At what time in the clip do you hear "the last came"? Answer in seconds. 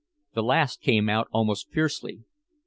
0.33-1.09